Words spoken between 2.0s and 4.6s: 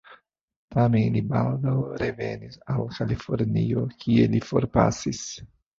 revenis al Kalifornio, kie li